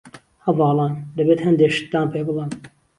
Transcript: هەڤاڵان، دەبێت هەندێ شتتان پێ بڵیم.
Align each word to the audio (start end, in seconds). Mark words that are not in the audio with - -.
هەڤاڵان، 0.43 0.93
دەبێت 1.17 1.39
هەندێ 1.47 1.67
شتتان 1.75 2.07
پێ 2.13 2.21
بڵیم. 2.27 2.51